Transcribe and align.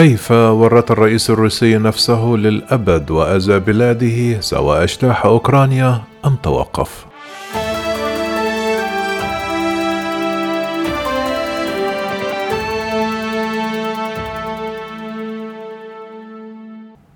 كيف 0.00 0.30
ورط 0.32 0.90
الرئيس 0.90 1.30
الروسي 1.30 1.78
نفسه 1.78 2.24
للأبد 2.24 3.10
وأذى 3.10 3.58
بلاده 3.58 4.40
سواء 4.40 4.82
اجتاح 4.82 5.26
أوكرانيا 5.26 6.02
أم 6.24 6.36
توقف؟ 6.42 7.06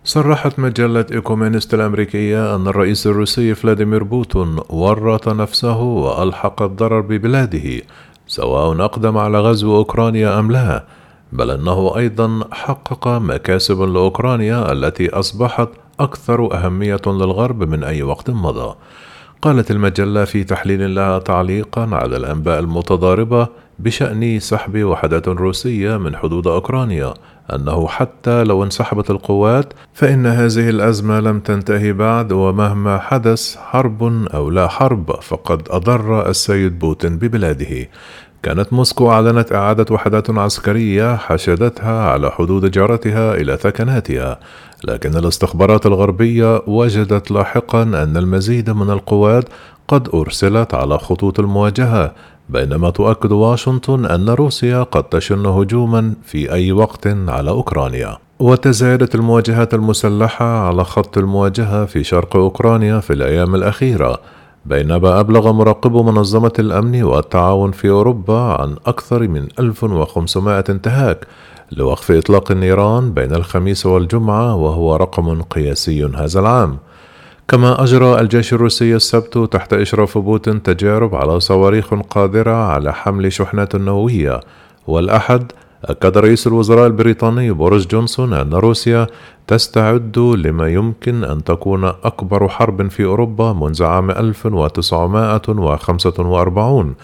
صرحت 0.04 0.58
مجلة 0.58 1.06
إيكونوميست 1.12 1.74
الأمريكية 1.74 2.56
أن 2.56 2.68
الرئيس 2.68 3.06
الروسي 3.06 3.54
فلاديمير 3.54 4.02
بوتين 4.02 4.60
ورط 4.68 5.28
نفسه 5.28 5.80
وألحق 5.80 6.62
الضرر 6.62 7.00
ببلاده 7.00 7.82
سواء 8.26 8.84
أقدم 8.84 9.18
على 9.18 9.40
غزو 9.40 9.76
أوكرانيا 9.76 10.38
أم 10.38 10.52
لا 10.52 10.84
بل 11.34 11.50
أنه 11.50 11.96
أيضا 11.96 12.40
حقق 12.52 13.08
مكاسب 13.08 13.82
لأوكرانيا 13.82 14.72
التي 14.72 15.10
أصبحت 15.10 15.68
أكثر 16.00 16.54
أهمية 16.54 17.00
للغرب 17.06 17.62
من 17.62 17.84
أي 17.84 18.02
وقت 18.02 18.30
مضى. 18.30 18.74
قالت 19.42 19.70
المجلة 19.70 20.24
في 20.24 20.44
تحليل 20.44 20.94
لها 20.94 21.18
تعليقا 21.18 21.88
على 21.92 22.16
الأنباء 22.16 22.58
المتضاربة 22.60 23.48
بشأن 23.78 24.40
سحب 24.40 24.84
وحدات 24.84 25.28
روسية 25.28 25.96
من 25.96 26.16
حدود 26.16 26.46
أوكرانيا 26.46 27.14
أنه 27.52 27.88
حتى 27.88 28.44
لو 28.44 28.64
انسحبت 28.64 29.10
القوات 29.10 29.72
فإن 29.94 30.26
هذه 30.26 30.68
الأزمة 30.70 31.20
لم 31.20 31.40
تنتهي 31.40 31.92
بعد 31.92 32.32
ومهما 32.32 32.98
حدث 32.98 33.56
حرب 33.56 34.02
أو 34.34 34.50
لا 34.50 34.68
حرب 34.68 35.20
فقد 35.20 35.68
أضر 35.70 36.28
السيد 36.28 36.78
بوتين 36.78 37.18
ببلاده. 37.18 37.88
كانت 38.44 38.72
موسكو 38.72 39.10
أعلنت 39.10 39.52
إعادة 39.52 39.94
وحدات 39.94 40.30
عسكرية 40.30 41.16
حشدتها 41.16 42.10
على 42.10 42.30
حدود 42.30 42.70
جارتها 42.70 43.34
إلى 43.34 43.56
ثكناتها 43.56 44.40
لكن 44.84 45.16
الاستخبارات 45.16 45.86
الغربية 45.86 46.62
وجدت 46.66 47.30
لاحقا 47.30 47.82
أن 47.82 48.16
المزيد 48.16 48.70
من 48.70 48.90
القوات 48.90 49.44
قد 49.88 50.08
أرسلت 50.14 50.74
على 50.74 50.98
خطوط 50.98 51.40
المواجهة 51.40 52.12
بينما 52.48 52.90
تؤكد 52.90 53.32
واشنطن 53.32 54.06
أن 54.06 54.28
روسيا 54.28 54.82
قد 54.82 55.04
تشن 55.04 55.46
هجوما 55.46 56.14
في 56.24 56.52
أي 56.52 56.72
وقت 56.72 57.06
على 57.06 57.50
أوكرانيا. 57.50 58.16
وتزايدت 58.38 59.14
المواجهات 59.14 59.74
المسلحة 59.74 60.66
على 60.68 60.84
خط 60.84 61.18
المواجهة 61.18 61.84
في 61.84 62.04
شرق 62.04 62.36
أوكرانيا 62.36 63.00
في 63.00 63.12
الأيام 63.12 63.54
الأخيرة 63.54 64.20
بينما 64.66 65.20
أبلغ 65.20 65.52
مراقبو 65.52 66.02
منظمة 66.02 66.52
الأمن 66.58 67.02
والتعاون 67.02 67.72
في 67.72 67.90
أوروبا 67.90 68.40
عن 68.40 68.76
أكثر 68.86 69.28
من 69.28 69.48
1500 69.58 70.64
انتهاك 70.68 71.26
لوقف 71.72 72.10
إطلاق 72.10 72.50
النيران 72.50 73.12
بين 73.12 73.34
الخميس 73.34 73.86
والجمعة 73.86 74.54
وهو 74.54 74.96
رقم 74.96 75.42
قياسي 75.42 76.04
هذا 76.04 76.40
العام. 76.40 76.78
كما 77.48 77.82
أجرى 77.82 78.20
الجيش 78.20 78.52
الروسي 78.52 78.96
السبت 78.96 79.38
تحت 79.52 79.72
إشراف 79.72 80.18
بوتين 80.18 80.62
تجارب 80.62 81.14
على 81.14 81.40
صواريخ 81.40 81.94
قادرة 81.94 82.54
على 82.54 82.94
حمل 82.94 83.32
شحنات 83.32 83.76
نووية 83.76 84.40
والأحد 84.86 85.52
أكد 85.84 86.18
رئيس 86.18 86.46
الوزراء 86.46 86.86
البريطاني 86.86 87.52
بوريس 87.52 87.86
جونسون 87.86 88.32
أن 88.32 88.54
روسيا 88.54 89.06
تستعد 89.46 90.18
لما 90.18 90.68
يمكن 90.68 91.24
أن 91.24 91.44
تكون 91.44 91.84
أكبر 91.84 92.48
حرب 92.48 92.88
في 92.88 93.04
أوروبا 93.04 93.52
منذ 93.52 93.84
عام 93.84 94.10
1945 94.10 96.94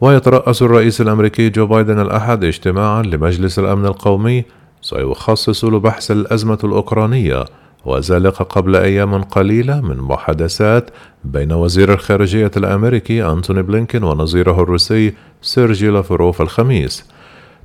ويترأس 0.00 0.62
الرئيس 0.62 1.00
الأمريكي 1.00 1.50
جو 1.50 1.66
بايدن 1.66 2.00
الأحد 2.00 2.44
اجتماعا 2.44 3.02
لمجلس 3.02 3.58
الأمن 3.58 3.86
القومي 3.86 4.44
سيخصص 4.82 5.64
لبحث 5.64 6.10
الأزمة 6.10 6.58
الأوكرانية 6.64 7.44
وذلك 7.84 8.34
قبل 8.34 8.76
أيام 8.76 9.22
قليلة 9.22 9.80
من 9.80 9.96
محادثات 9.96 10.90
بين 11.24 11.52
وزير 11.52 11.92
الخارجية 11.92 12.50
الأمريكي 12.56 13.26
أنتوني 13.26 13.62
بلينكين 13.62 14.04
ونظيره 14.04 14.62
الروسي 14.62 15.14
سيرجي 15.42 15.88
لافروف 15.88 16.42
الخميس. 16.42 17.15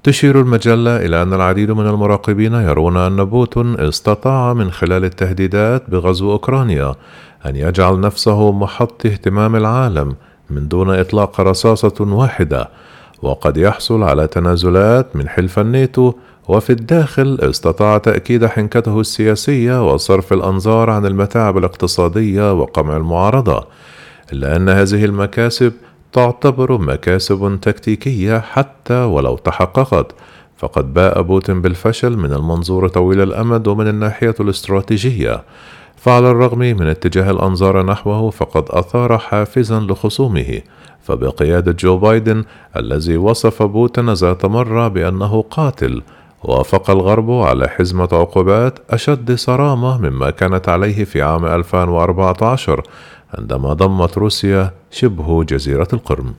تشير 0.04 0.40
المجلة 0.40 0.98
إلى 0.98 1.22
أن 1.22 1.34
العديد 1.34 1.72
من 1.72 1.88
المراقبين 1.88 2.54
يرون 2.54 2.98
أن 2.98 3.26
بوتين 3.26 3.80
استطاع 3.80 4.54
من 4.54 4.72
خلال 4.72 5.06
التهديدات 5.06 5.90
بغزو 5.90 6.32
أوكرانيا 6.32 6.96
أن 7.46 7.56
يجعل 7.56 8.00
نفسه 8.00 8.52
محط 8.52 9.06
اهتمام 9.06 9.56
العالم 9.56 10.16
من 10.50 10.68
دون 10.68 10.90
إطلاق 10.90 11.42
رصاصة 11.42 11.94
واحدة 12.00 12.70
وقد 13.22 13.58
يحصل 13.58 14.04
على 14.04 14.28
تنازلات 14.28 15.16
من 15.16 15.30
حلف 15.30 15.60
الناتو 15.60 16.14
وفي 16.48 16.70
الداخل 16.70 17.38
استطاع 17.42 17.98
تأكيد 17.98 18.46
حنكته 18.46 19.00
السياسية 19.00 19.94
وصرف 19.94 20.34
الأنظار 20.34 20.90
عن 20.90 21.06
المتاعب 21.06 21.58
الاقتصادية 21.58 22.54
وقمع 22.54 22.98
المعارضة 22.98 23.68
إلا 24.34 24.56
أن 24.56 24.70
هذه 24.70 25.06
المكاسب 25.06 25.74
تعتبر 26.14 26.78
مكاسب 26.82 27.60
تكتيكية 27.62 28.40
حتى 28.40 29.04
ولو 29.04 29.38
تحققت. 29.38 30.16
فقد 30.58 30.94
باء 30.94 31.22
بوتين 31.22 31.62
بالفشل 31.62 32.18
من 32.18 32.34
المنظور 32.34 32.88
طويل 32.88 33.22
الأمد 33.22 33.68
ومن 33.68 33.88
الناحية 33.88 34.36
الاستراتيجية. 34.40 35.44
فعلى 35.98 36.32
الرغم 36.32 36.60
من 36.60 36.88
اتجاه 36.88 37.32
الأنظار 37.32 37.86
نحوه 37.86 38.30
فقد 38.30 38.66
أثار 38.70 39.18
حافزا 39.18 39.80
لخصومه. 39.80 40.62
فبقيادة 41.04 41.72
جو 41.72 41.98
بايدن 41.98 42.44
الذي 42.78 43.18
وصف 43.18 43.64
بوتين 43.64 44.14
ذات 44.14 44.46
مرة 44.46 44.88
بأنه 44.88 45.42
قاتل 45.42 46.02
وافق 46.44 46.90
الغرب 46.90 47.32
على 47.32 47.68
حزمة 47.68 48.10
عقوبات 48.12 48.80
أشد 48.90 49.36
صرامة 49.36 49.98
مما 49.98 50.30
كانت 50.30 50.70
عليه 50.70 51.04
في 51.04 51.22
عام 51.22 51.46
2014 51.46 52.84
عندما 53.38 53.74
ضمت 53.74 54.18
روسيا 54.18 54.72
شبه 54.92 55.44
جزيرة 55.44 55.88
القرم 55.94 56.34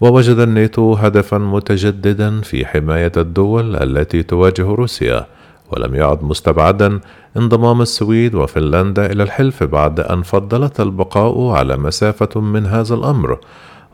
ووجد 0.00 0.38
الناتو 0.38 0.92
هدفا 0.94 1.38
متجددا 1.38 2.40
في 2.40 2.66
حماية 2.66 3.12
الدول 3.16 3.76
التي 3.76 4.22
تواجه 4.22 4.62
روسيا 4.62 5.26
ولم 5.70 5.94
يعد 5.94 6.24
مستبعدا 6.24 7.00
انضمام 7.36 7.82
السويد 7.82 8.34
وفنلندا 8.34 9.12
إلى 9.12 9.22
الحلف 9.22 9.62
بعد 9.62 10.00
أن 10.00 10.22
فضلت 10.22 10.80
البقاء 10.80 11.48
على 11.48 11.76
مسافة 11.76 12.40
من 12.40 12.66
هذا 12.66 12.94
الأمر 12.94 13.38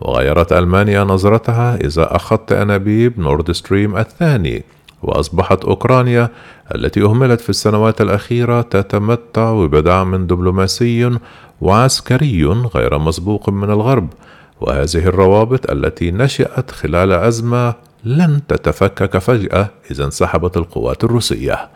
وغيرت 0.01 0.53
ألمانيا 0.53 1.05
نظرتها 1.05 1.77
إذا 1.77 2.17
أخذت 2.17 2.53
أنابيب 2.53 3.21
نورد 3.21 3.53
ستريم 3.53 3.97
الثاني. 3.97 4.65
وأصبحت 5.03 5.65
أوكرانيا 5.65 6.29
التي 6.75 7.03
أهملت 7.03 7.41
في 7.41 7.51
السنوات 7.51 8.01
الأخيرة 8.01 8.61
تتمتع 8.63 9.67
بدعم 9.67 10.27
دبلوماسي 10.27 11.19
وعسكري 11.61 12.45
غير 12.45 12.99
مسبوق 12.99 13.49
من 13.49 13.71
الغرب 13.71 14.09
وهذه 14.61 15.07
الروابط 15.07 15.71
التي 15.71 16.11
نشأت 16.11 16.71
خلال 16.71 17.13
أزمة 17.13 17.75
لن 18.05 18.41
تتفكك 18.49 19.19
فجأة 19.19 19.69
إذا 19.91 20.05
انسحبت 20.05 20.57
القوات 20.57 21.05
الروسية. 21.05 21.69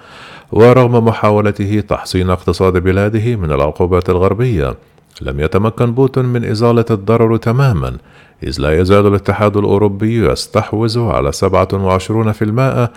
ورغم 0.53 1.05
محاولته 1.05 1.81
تحصين 1.81 2.31
اقتصاد 2.31 2.79
بلاده 2.79 3.37
من 3.37 3.53
العقوبات 3.53 4.11
الغربية 4.11 4.75
لم 5.21 5.41
يتمكن 5.41 5.95
بوتين 5.95 6.25
من 6.25 6.45
إزالة 6.45 6.85
الضرر 6.91 7.37
تماما 7.37 7.97
إذ 8.43 8.61
لا 8.61 8.81
يزال 8.81 9.07
الاتحاد 9.07 9.57
الأوروبي 9.57 10.27
يستحوذ 10.27 11.01
على 11.01 11.33
27% 11.33 12.91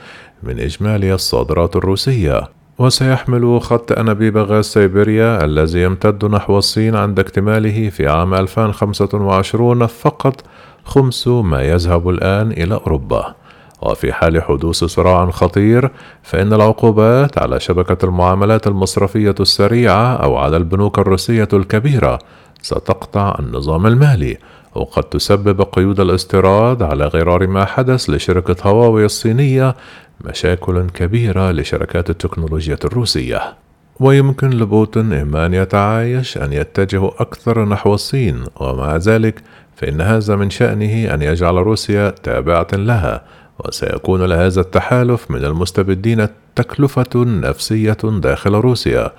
من 0.43 0.59
إجمالي 0.59 1.13
الصادرات 1.13 1.75
الروسية. 1.75 2.41
وسيحمل 2.79 3.61
خط 3.61 3.91
أنابيب 3.91 4.37
غاز 4.37 4.65
سيبيريا 4.65 5.45
الذي 5.45 5.81
يمتد 5.81 6.25
نحو 6.25 6.57
الصين 6.57 6.95
عند 6.95 7.19
اكتماله 7.19 7.89
في 7.89 8.07
عام 8.07 8.33
2025 8.33 9.87
فقط 9.87 10.43
خمس 10.85 11.27
ما 11.27 11.61
يذهب 11.61 12.09
الآن 12.09 12.51
إلى 12.51 12.75
أوروبا. 12.75 13.35
وفي 13.81 14.13
حال 14.13 14.43
حدوث 14.43 14.83
صراع 14.83 15.31
خطير 15.31 15.91
فإن 16.23 16.53
العقوبات 16.53 17.37
على 17.37 17.59
شبكة 17.59 18.05
المعاملات 18.05 18.67
المصرفية 18.67 19.35
السريعة 19.39 20.15
أو 20.15 20.37
على 20.37 20.57
البنوك 20.57 20.99
الروسية 20.99 21.47
الكبيرة 21.53 22.19
ستقطع 22.61 23.35
النظام 23.39 23.87
المالي 23.87 24.37
وقد 24.75 25.03
تسبب 25.03 25.61
قيود 25.61 25.99
الاستيراد 25.99 26.83
على 26.83 27.07
غرار 27.07 27.47
ما 27.47 27.65
حدث 27.65 28.09
لشركة 28.09 28.69
هواوي 28.69 29.05
الصينية 29.05 29.75
مشاكل 30.21 30.89
كبيرة 30.89 31.51
لشركات 31.51 32.09
التكنولوجيا 32.09 32.77
الروسية. 32.85 33.53
ويمكن 33.99 34.49
لبوتين 34.49 35.13
إما 35.13 35.45
أن 35.45 35.53
يتعايش 35.53 36.37
أن 36.37 36.53
يتجه 36.53 37.07
أكثر 37.07 37.65
نحو 37.65 37.93
الصين 37.93 38.43
ومع 38.55 38.95
ذلك 38.95 39.41
فإن 39.75 40.01
هذا 40.01 40.35
من 40.35 40.49
شأنه 40.49 41.13
أن 41.13 41.21
يجعل 41.21 41.55
روسيا 41.55 42.09
تابعة 42.09 42.67
لها 42.73 43.23
وسيكون 43.65 44.25
لهذا 44.25 44.61
التحالف 44.61 45.31
من 45.31 45.45
المستبدين 45.45 46.27
تكلفة 46.55 47.15
نفسية 47.15 47.97
داخل 48.03 48.55
روسيا. 48.55 49.11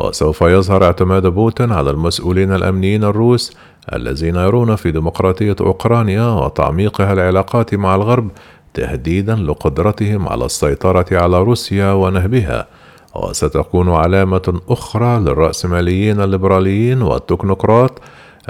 وسوف 0.00 0.40
يظهر 0.40 0.84
اعتماد 0.84 1.26
بوتين 1.26 1.72
على 1.72 1.90
المسؤولين 1.90 2.54
الأمنيين 2.54 3.04
الروس 3.04 3.56
الذين 3.92 4.36
يرون 4.36 4.76
في 4.76 4.90
ديمقراطية 4.90 5.56
أوكرانيا 5.60 6.26
وتعميقها 6.26 7.12
العلاقات 7.12 7.74
مع 7.74 7.94
الغرب 7.94 8.30
تهديدا 8.74 9.34
لقدرتهم 9.34 10.28
على 10.28 10.44
السيطرة 10.44 11.06
على 11.12 11.42
روسيا 11.42 11.92
ونهبها. 11.92 12.66
وستكون 13.14 13.90
علامة 13.90 14.60
أخرى 14.68 15.20
للرأسماليين 15.20 16.20
الليبراليين 16.20 17.02
والتكنوقراط 17.02 18.00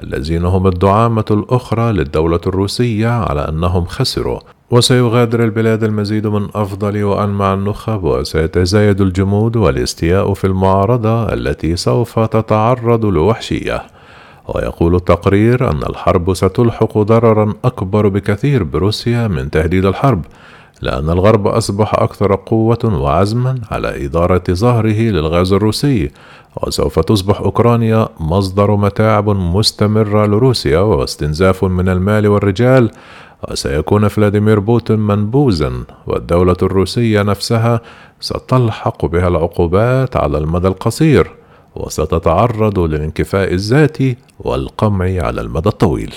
الذين 0.02 0.44
هم 0.44 0.66
الدعامة 0.66 1.24
الأخرى 1.30 1.92
للدولة 1.92 2.40
الروسية 2.46 3.08
على 3.08 3.48
أنهم 3.48 3.84
خسروا. 3.84 4.40
وسيغادر 4.72 5.44
البلاد 5.44 5.84
المزيد 5.84 6.26
من 6.26 6.48
أفضل 6.54 7.04
وأنمع 7.04 7.54
النخب 7.54 8.04
وسيتزايد 8.04 9.00
الجمود 9.00 9.56
والاستياء 9.56 10.34
في 10.34 10.46
المعارضة 10.46 11.32
التي 11.32 11.76
سوف 11.76 12.18
تتعرض 12.18 13.04
لوحشية. 13.04 13.82
ويقول 14.48 14.94
التقرير 14.94 15.70
أن 15.70 15.82
الحرب 15.82 16.34
ستلحق 16.34 16.98
ضررا 16.98 17.54
أكبر 17.64 18.08
بكثير 18.08 18.62
بروسيا 18.62 19.28
من 19.28 19.50
تهديد 19.50 19.84
الحرب 19.84 20.24
لأن 20.82 21.10
الغرب 21.10 21.46
أصبح 21.46 21.94
أكثر 21.94 22.34
قوة 22.34 22.78
وعزما 22.84 23.54
على 23.70 24.04
إدارة 24.04 24.44
ظهره 24.50 25.00
للغاز 25.00 25.52
الروسي. 25.52 26.10
وسوف 26.62 26.98
تصبح 27.00 27.40
أوكرانيا 27.40 28.08
مصدر 28.20 28.76
متاعب 28.76 29.28
مستمرة 29.30 30.26
لروسيا 30.26 30.78
واستنزاف 30.78 31.64
من 31.64 31.88
المال 31.88 32.26
والرجال. 32.26 32.90
وسيكون 33.50 34.08
فلاديمير 34.08 34.60
بوتين 34.60 34.98
منبوذا 34.98 35.72
والدولة 36.06 36.56
الروسية 36.62 37.22
نفسها 37.22 37.80
ستلحق 38.20 39.06
بها 39.06 39.28
العقوبات 39.28 40.16
على 40.16 40.38
المدى 40.38 40.68
القصير 40.68 41.30
وستتعرض 41.76 42.78
للانكفاء 42.78 43.52
الذاتي 43.52 44.16
والقمع 44.40 45.04
على 45.04 45.40
المدى 45.40 45.68
الطويل. 45.68 46.14